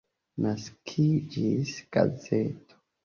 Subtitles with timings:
[0.45, 2.81] Naskiĝis gazeto.